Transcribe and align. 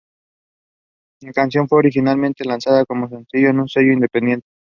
La 1.21 1.31
canción 1.31 1.67
fue 1.67 1.77
originalmente 1.77 2.43
lanzado 2.43 2.83
como 2.87 3.07
sencillo 3.07 3.49
en 3.49 3.59
un 3.59 3.69
sello 3.69 3.91
independiente. 3.93 4.47